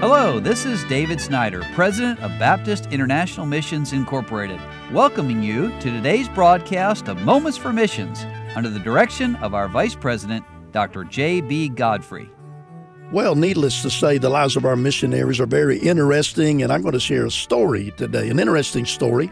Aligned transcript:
Hello, 0.00 0.40
this 0.40 0.64
is 0.64 0.82
David 0.84 1.20
Snyder, 1.20 1.62
President 1.74 2.18
of 2.20 2.30
Baptist 2.38 2.86
International 2.86 3.44
Missions 3.44 3.92
Incorporated, 3.92 4.58
welcoming 4.92 5.42
you 5.42 5.68
to 5.80 5.90
today's 5.90 6.26
broadcast 6.26 7.06
of 7.06 7.20
Moments 7.20 7.58
for 7.58 7.70
Missions 7.70 8.24
under 8.56 8.70
the 8.70 8.78
direction 8.78 9.36
of 9.36 9.52
our 9.52 9.68
Vice 9.68 9.94
President, 9.94 10.42
Dr. 10.72 11.04
J.B. 11.04 11.68
Godfrey. 11.68 12.30
Well, 13.12 13.34
needless 13.34 13.82
to 13.82 13.90
say, 13.90 14.16
the 14.16 14.30
lives 14.30 14.56
of 14.56 14.64
our 14.64 14.74
missionaries 14.74 15.38
are 15.38 15.44
very 15.44 15.76
interesting, 15.78 16.62
and 16.62 16.72
I'm 16.72 16.80
going 16.80 16.94
to 16.94 16.98
share 16.98 17.26
a 17.26 17.30
story 17.30 17.92
today, 17.98 18.30
an 18.30 18.38
interesting 18.38 18.86
story 18.86 19.30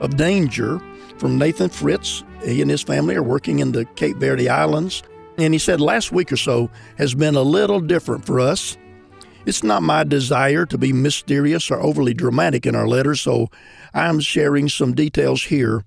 of 0.00 0.18
danger 0.18 0.82
from 1.16 1.38
Nathan 1.38 1.70
Fritz. 1.70 2.24
He 2.44 2.60
and 2.60 2.70
his 2.70 2.82
family 2.82 3.16
are 3.16 3.22
working 3.22 3.60
in 3.60 3.72
the 3.72 3.86
Cape 3.86 4.18
Verde 4.18 4.50
Islands, 4.50 5.02
and 5.38 5.54
he 5.54 5.58
said 5.58 5.80
last 5.80 6.12
week 6.12 6.30
or 6.30 6.36
so 6.36 6.70
has 6.98 7.14
been 7.14 7.36
a 7.36 7.42
little 7.42 7.80
different 7.80 8.26
for 8.26 8.38
us. 8.38 8.76
It's 9.46 9.62
not 9.62 9.82
my 9.82 10.04
desire 10.04 10.66
to 10.66 10.76
be 10.76 10.92
mysterious 10.92 11.70
or 11.70 11.80
overly 11.80 12.12
dramatic 12.12 12.66
in 12.66 12.74
our 12.74 12.86
letters, 12.86 13.22
so 13.22 13.48
I'm 13.94 14.20
sharing 14.20 14.68
some 14.68 14.94
details 14.94 15.44
here. 15.44 15.84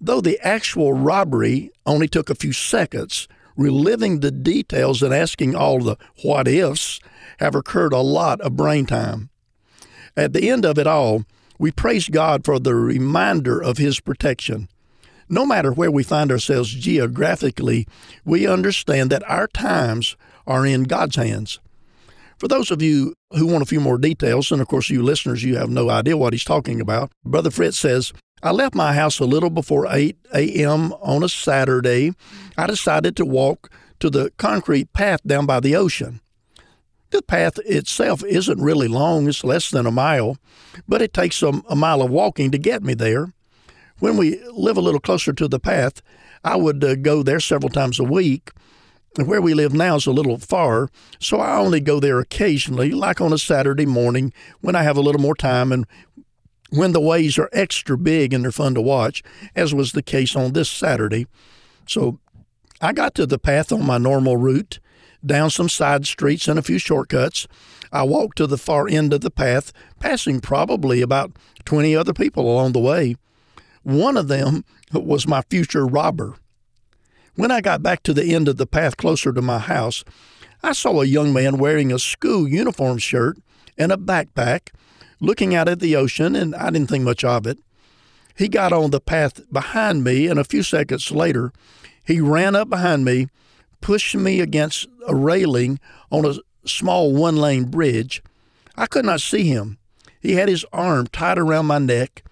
Though 0.00 0.20
the 0.20 0.40
actual 0.40 0.94
robbery 0.94 1.70
only 1.84 2.08
took 2.08 2.30
a 2.30 2.34
few 2.34 2.52
seconds, 2.52 3.28
reliving 3.56 4.20
the 4.20 4.30
details 4.30 5.02
and 5.02 5.12
asking 5.12 5.54
all 5.54 5.80
the 5.80 5.96
what 6.22 6.48
ifs 6.48 7.00
have 7.40 7.54
occurred 7.54 7.92
a 7.92 7.98
lot 7.98 8.40
of 8.40 8.56
brain 8.56 8.86
time. 8.86 9.28
At 10.16 10.32
the 10.32 10.48
end 10.48 10.64
of 10.64 10.78
it 10.78 10.86
all, 10.86 11.24
we 11.58 11.70
praise 11.72 12.08
God 12.08 12.44
for 12.44 12.58
the 12.58 12.74
reminder 12.74 13.62
of 13.62 13.78
His 13.78 14.00
protection. 14.00 14.68
No 15.28 15.44
matter 15.44 15.72
where 15.72 15.90
we 15.90 16.04
find 16.04 16.30
ourselves 16.30 16.70
geographically, 16.72 17.86
we 18.24 18.46
understand 18.46 19.10
that 19.10 19.28
our 19.28 19.46
times 19.46 20.16
are 20.46 20.64
in 20.64 20.84
God's 20.84 21.16
hands. 21.16 21.60
For 22.38 22.46
those 22.46 22.70
of 22.70 22.80
you 22.80 23.14
who 23.32 23.46
want 23.46 23.62
a 23.62 23.66
few 23.66 23.80
more 23.80 23.98
details, 23.98 24.52
and 24.52 24.60
of 24.60 24.68
course, 24.68 24.88
you 24.90 25.02
listeners, 25.02 25.42
you 25.42 25.56
have 25.56 25.70
no 25.70 25.90
idea 25.90 26.16
what 26.16 26.32
he's 26.32 26.44
talking 26.44 26.80
about, 26.80 27.10
Brother 27.24 27.50
Fritz 27.50 27.78
says, 27.78 28.12
I 28.42 28.52
left 28.52 28.76
my 28.76 28.92
house 28.92 29.18
a 29.18 29.24
little 29.24 29.50
before 29.50 29.86
8 29.90 30.16
a.m. 30.32 30.92
on 31.00 31.24
a 31.24 31.28
Saturday. 31.28 32.12
I 32.56 32.68
decided 32.68 33.16
to 33.16 33.24
walk 33.24 33.70
to 33.98 34.08
the 34.08 34.30
concrete 34.36 34.92
path 34.92 35.20
down 35.26 35.46
by 35.46 35.58
the 35.58 35.74
ocean. 35.74 36.20
The 37.10 37.22
path 37.22 37.58
itself 37.64 38.22
isn't 38.22 38.60
really 38.60 38.86
long, 38.86 39.28
it's 39.28 39.42
less 39.42 39.70
than 39.70 39.86
a 39.86 39.90
mile, 39.90 40.36
but 40.86 41.02
it 41.02 41.12
takes 41.12 41.42
a, 41.42 41.60
a 41.68 41.74
mile 41.74 42.02
of 42.02 42.10
walking 42.10 42.52
to 42.52 42.58
get 42.58 42.84
me 42.84 42.94
there. 42.94 43.32
When 43.98 44.16
we 44.16 44.40
live 44.52 44.76
a 44.76 44.82
little 44.82 45.00
closer 45.00 45.32
to 45.32 45.48
the 45.48 45.58
path, 45.58 46.02
I 46.44 46.54
would 46.54 46.84
uh, 46.84 46.94
go 46.94 47.24
there 47.24 47.40
several 47.40 47.70
times 47.70 47.98
a 47.98 48.04
week 48.04 48.52
where 49.16 49.40
we 49.40 49.54
live 49.54 49.72
now 49.72 49.96
is 49.96 50.06
a 50.06 50.12
little 50.12 50.38
far, 50.38 50.88
so 51.18 51.40
I 51.40 51.56
only 51.56 51.80
go 51.80 51.98
there 51.98 52.20
occasionally, 52.20 52.90
like 52.90 53.20
on 53.20 53.32
a 53.32 53.38
Saturday 53.38 53.86
morning 53.86 54.32
when 54.60 54.76
I 54.76 54.82
have 54.82 54.96
a 54.96 55.00
little 55.00 55.20
more 55.20 55.34
time 55.34 55.72
and 55.72 55.86
when 56.70 56.92
the 56.92 57.00
waves 57.00 57.38
are 57.38 57.48
extra 57.52 57.96
big 57.96 58.32
and 58.32 58.44
they're 58.44 58.52
fun 58.52 58.74
to 58.74 58.80
watch, 58.80 59.22
as 59.56 59.74
was 59.74 59.92
the 59.92 60.02
case 60.02 60.36
on 60.36 60.52
this 60.52 60.68
Saturday. 60.68 61.26
So 61.86 62.20
I 62.80 62.92
got 62.92 63.14
to 63.16 63.26
the 63.26 63.38
path 63.38 63.72
on 63.72 63.84
my 63.84 63.98
normal 63.98 64.36
route, 64.36 64.78
down 65.24 65.50
some 65.50 65.68
side 65.68 66.06
streets 66.06 66.46
and 66.46 66.58
a 66.58 66.62
few 66.62 66.78
shortcuts. 66.78 67.48
I 67.90 68.02
walked 68.02 68.38
to 68.38 68.46
the 68.46 68.58
far 68.58 68.86
end 68.86 69.12
of 69.12 69.22
the 69.22 69.30
path, 69.30 69.72
passing 69.98 70.40
probably 70.40 71.00
about 71.00 71.32
20 71.64 71.96
other 71.96 72.12
people 72.12 72.44
along 72.44 72.72
the 72.72 72.78
way. 72.78 73.16
One 73.82 74.16
of 74.16 74.28
them 74.28 74.64
was 74.92 75.26
my 75.26 75.42
future 75.48 75.86
robber. 75.86 76.36
When 77.38 77.52
I 77.52 77.60
got 77.60 77.84
back 77.84 78.02
to 78.02 78.12
the 78.12 78.34
end 78.34 78.48
of 78.48 78.56
the 78.56 78.66
path 78.66 78.96
closer 78.96 79.32
to 79.32 79.40
my 79.40 79.60
house, 79.60 80.02
I 80.60 80.72
saw 80.72 81.00
a 81.00 81.06
young 81.06 81.32
man 81.32 81.56
wearing 81.56 81.92
a 81.92 81.98
school 82.00 82.48
uniform 82.48 82.98
shirt 82.98 83.38
and 83.78 83.92
a 83.92 83.96
backpack 83.96 84.70
looking 85.20 85.54
out 85.54 85.68
at 85.68 85.78
the 85.78 85.94
ocean, 85.94 86.34
and 86.34 86.52
I 86.56 86.70
didn't 86.70 86.88
think 86.88 87.04
much 87.04 87.22
of 87.22 87.46
it. 87.46 87.60
He 88.36 88.48
got 88.48 88.72
on 88.72 88.90
the 88.90 88.98
path 88.98 89.40
behind 89.52 90.02
me, 90.02 90.26
and 90.26 90.40
a 90.40 90.42
few 90.42 90.64
seconds 90.64 91.12
later, 91.12 91.52
he 92.04 92.20
ran 92.20 92.56
up 92.56 92.68
behind 92.68 93.04
me, 93.04 93.28
pushed 93.80 94.16
me 94.16 94.40
against 94.40 94.88
a 95.06 95.14
railing 95.14 95.78
on 96.10 96.24
a 96.24 96.38
small 96.68 97.14
one 97.14 97.36
lane 97.36 97.66
bridge. 97.66 98.20
I 98.74 98.86
could 98.86 99.04
not 99.04 99.20
see 99.20 99.44
him. 99.44 99.78
He 100.20 100.32
had 100.32 100.48
his 100.48 100.66
arm 100.72 101.06
tied 101.06 101.38
around 101.38 101.66
my 101.66 101.78
neck. 101.78 102.24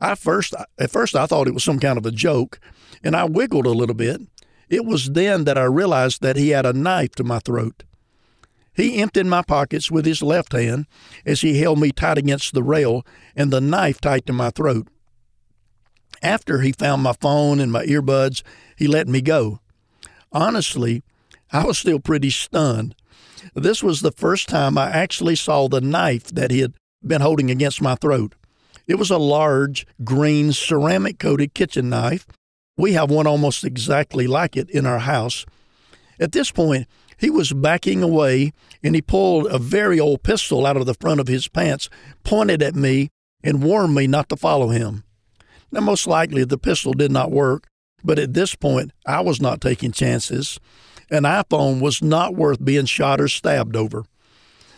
I 0.00 0.14
first, 0.14 0.54
at 0.78 0.92
first, 0.92 1.16
I 1.16 1.26
thought 1.26 1.48
it 1.48 1.54
was 1.54 1.64
some 1.64 1.80
kind 1.80 1.98
of 1.98 2.06
a 2.06 2.12
joke, 2.12 2.60
and 3.02 3.16
I 3.16 3.24
wiggled 3.24 3.66
a 3.66 3.70
little 3.70 3.96
bit. 3.96 4.20
It 4.68 4.84
was 4.84 5.10
then 5.10 5.44
that 5.44 5.58
I 5.58 5.64
realized 5.64 6.22
that 6.22 6.36
he 6.36 6.50
had 6.50 6.66
a 6.66 6.72
knife 6.72 7.14
to 7.16 7.24
my 7.24 7.38
throat. 7.38 7.84
He 8.74 9.00
emptied 9.00 9.26
my 9.26 9.42
pockets 9.42 9.90
with 9.90 10.04
his 10.04 10.22
left 10.22 10.52
hand 10.52 10.86
as 11.24 11.40
he 11.40 11.58
held 11.58 11.80
me 11.80 11.92
tight 11.92 12.18
against 12.18 12.52
the 12.52 12.62
rail 12.62 13.06
and 13.34 13.50
the 13.50 13.60
knife 13.60 14.00
tight 14.00 14.26
to 14.26 14.32
my 14.32 14.50
throat. 14.50 14.88
After 16.22 16.60
he 16.60 16.72
found 16.72 17.02
my 17.02 17.14
phone 17.14 17.60
and 17.60 17.72
my 17.72 17.86
earbuds, 17.86 18.42
he 18.76 18.86
let 18.86 19.08
me 19.08 19.20
go. 19.22 19.60
Honestly, 20.32 21.02
I 21.52 21.64
was 21.64 21.78
still 21.78 22.00
pretty 22.00 22.30
stunned. 22.30 22.94
This 23.54 23.82
was 23.82 24.00
the 24.00 24.12
first 24.12 24.48
time 24.48 24.76
I 24.76 24.90
actually 24.90 25.36
saw 25.36 25.68
the 25.68 25.80
knife 25.80 26.26
that 26.26 26.50
he 26.50 26.60
had 26.60 26.74
been 27.06 27.20
holding 27.20 27.50
against 27.50 27.80
my 27.80 27.94
throat. 27.94 28.34
It 28.86 28.96
was 28.96 29.10
a 29.10 29.18
large, 29.18 29.86
green, 30.04 30.52
ceramic 30.52 31.18
coated 31.18 31.54
kitchen 31.54 31.88
knife 31.88 32.26
we 32.76 32.92
have 32.92 33.10
one 33.10 33.26
almost 33.26 33.64
exactly 33.64 34.26
like 34.26 34.56
it 34.56 34.70
in 34.70 34.86
our 34.86 34.98
house. 34.98 35.46
At 36.20 36.32
this 36.32 36.50
point, 36.50 36.86
he 37.18 37.30
was 37.30 37.52
backing 37.52 38.02
away 38.02 38.52
and 38.82 38.94
he 38.94 39.02
pulled 39.02 39.46
a 39.46 39.58
very 39.58 39.98
old 39.98 40.22
pistol 40.22 40.66
out 40.66 40.76
of 40.76 40.86
the 40.86 40.94
front 40.94 41.20
of 41.20 41.28
his 41.28 41.48
pants, 41.48 41.88
pointed 42.24 42.62
at 42.62 42.74
me, 42.74 43.10
and 43.42 43.62
warned 43.62 43.94
me 43.94 44.06
not 44.06 44.28
to 44.28 44.36
follow 44.36 44.68
him. 44.68 45.04
Now, 45.70 45.80
most 45.80 46.06
likely 46.06 46.44
the 46.44 46.58
pistol 46.58 46.92
did 46.92 47.10
not 47.10 47.30
work, 47.30 47.68
but 48.04 48.18
at 48.18 48.34
this 48.34 48.54
point, 48.54 48.92
I 49.06 49.20
was 49.20 49.40
not 49.40 49.60
taking 49.60 49.92
chances. 49.92 50.58
An 51.10 51.22
iPhone 51.22 51.80
was 51.80 52.02
not 52.02 52.34
worth 52.34 52.64
being 52.64 52.86
shot 52.86 53.20
or 53.20 53.28
stabbed 53.28 53.76
over. 53.76 54.04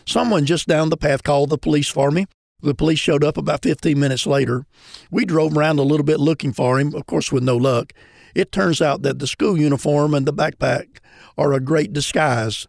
Someone 0.05 0.45
just 0.45 0.67
down 0.67 0.89
the 0.89 0.97
path 0.97 1.23
called 1.23 1.49
the 1.49 1.57
police 1.57 1.89
for 1.89 2.11
me, 2.11 2.25
the 2.61 2.75
police 2.75 2.99
showed 2.99 3.23
up 3.23 3.37
about 3.37 3.63
15 3.63 3.99
minutes 3.99 4.27
later. 4.27 4.65
We 5.09 5.25
drove 5.25 5.55
around 5.55 5.79
a 5.79 5.83
little 5.83 6.05
bit 6.05 6.19
looking 6.19 6.53
for 6.53 6.79
him, 6.79 6.93
of 6.93 7.05
course, 7.05 7.31
with 7.31 7.43
no 7.43 7.57
luck. 7.57 7.93
It 8.35 8.51
turns 8.51 8.81
out 8.81 9.01
that 9.03 9.19
the 9.19 9.27
school 9.27 9.57
uniform 9.57 10.13
and 10.13 10.25
the 10.25 10.33
backpack 10.33 10.99
are 11.37 11.53
a 11.53 11.59
great 11.59 11.93
disguise. 11.93 12.67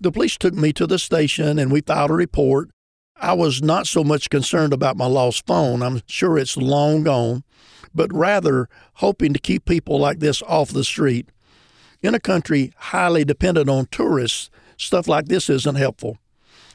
The 0.00 0.12
police 0.12 0.36
took 0.36 0.54
me 0.54 0.72
to 0.74 0.86
the 0.86 0.98
station 0.98 1.58
and 1.58 1.72
we 1.72 1.80
filed 1.80 2.10
a 2.10 2.14
report. 2.14 2.70
I 3.16 3.32
was 3.32 3.62
not 3.62 3.86
so 3.86 4.04
much 4.04 4.30
concerned 4.30 4.72
about 4.72 4.96
my 4.96 5.06
lost 5.06 5.46
phone, 5.46 5.82
I'm 5.82 6.02
sure 6.06 6.38
it's 6.38 6.56
long 6.56 7.02
gone, 7.02 7.42
but 7.92 8.12
rather 8.14 8.68
hoping 8.94 9.32
to 9.32 9.40
keep 9.40 9.64
people 9.64 9.98
like 9.98 10.20
this 10.20 10.40
off 10.42 10.70
the 10.70 10.84
street. 10.84 11.30
In 12.00 12.14
a 12.14 12.20
country 12.20 12.72
highly 12.76 13.24
dependent 13.24 13.68
on 13.68 13.86
tourists, 13.86 14.50
stuff 14.76 15.08
like 15.08 15.26
this 15.26 15.50
isn't 15.50 15.74
helpful. 15.74 16.18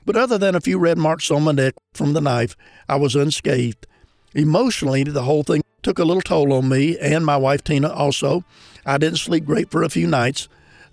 But 0.06 0.16
other 0.16 0.38
than 0.38 0.56
a 0.56 0.62
few 0.62 0.78
red 0.78 0.98
marks 0.98 1.32
on 1.32 1.44
my 1.44 1.52
neck 1.52 1.76
from 1.94 2.14
the 2.14 2.22
knife, 2.22 2.56
I 2.90 2.98
was 2.98 3.16
unscathed. 3.16 3.88
Emotionally, 4.34 5.04
the 5.04 5.24
whole 5.24 5.44
thing 5.44 5.62
took 5.82 6.00
a 6.00 6.06
little 6.06 6.22
toll 6.22 6.54
on 6.54 6.70
me 6.70 6.98
and 6.98 7.26
my 7.26 7.38
wife 7.38 7.64
Tina 7.64 7.90
also. 7.90 8.44
I 8.86 8.98
didn't 8.98 9.20
sleep 9.20 9.46
great 9.46 9.70
for 9.70 9.84
a 9.84 9.90
few 9.90 10.08
nights. 10.08 10.48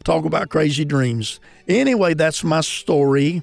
Talk 0.05 0.25
about 0.25 0.49
crazy 0.49 0.85
dreams. 0.85 1.41
Anyway, 1.69 2.15
that's 2.15 2.43
my 2.43 2.63
story, 2.63 3.43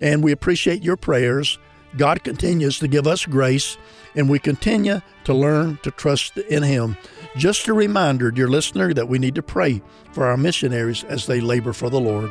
and 0.00 0.22
we 0.22 0.32
appreciate 0.32 0.82
your 0.82 0.96
prayers. 0.96 1.58
God 1.96 2.22
continues 2.22 2.78
to 2.78 2.88
give 2.88 3.06
us 3.06 3.26
grace, 3.26 3.76
and 4.14 4.28
we 4.28 4.38
continue 4.38 5.00
to 5.24 5.34
learn 5.34 5.78
to 5.82 5.90
trust 5.90 6.36
in 6.36 6.62
Him. 6.62 6.96
Just 7.36 7.66
a 7.66 7.72
reminder, 7.72 8.30
dear 8.30 8.48
listener, 8.48 8.94
that 8.94 9.08
we 9.08 9.18
need 9.18 9.34
to 9.34 9.42
pray 9.42 9.82
for 10.12 10.26
our 10.26 10.36
missionaries 10.36 11.02
as 11.04 11.26
they 11.26 11.40
labor 11.40 11.72
for 11.72 11.90
the 11.90 12.00
Lord. 12.00 12.30